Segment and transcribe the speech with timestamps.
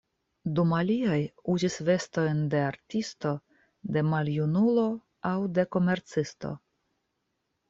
[0.59, 1.17] Dum aliaj
[1.55, 3.35] uzis vestojn de artisto,
[3.99, 4.87] de maljunulo
[5.35, 6.57] aŭ de komercisto.